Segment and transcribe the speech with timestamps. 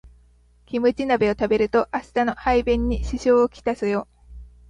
[0.65, 4.07] キムチ鍋食べると明日の排便に支障をきたすよ